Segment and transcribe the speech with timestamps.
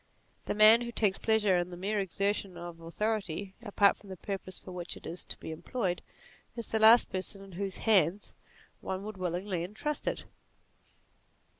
[0.45, 4.57] The man who takes pleasure in the mere exertion of authority, apart from the purpose
[4.57, 6.01] for which it is to be employed,
[6.55, 8.33] is the last person in whose hands
[8.79, 10.25] one would willingly entrust it.